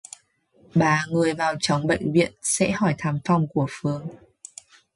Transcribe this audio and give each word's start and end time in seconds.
ba 0.75 1.05
người 1.11 1.33
vàotrong 1.33 1.87
bệnh 1.87 2.13
viện 2.13 2.33
sẽ 2.41 2.71
hỏi 2.71 2.95
thăm 2.97 3.19
phòng 3.25 3.47
của 3.47 3.65
Phương 3.69 4.07